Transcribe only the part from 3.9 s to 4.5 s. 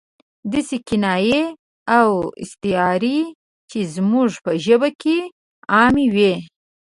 زموږ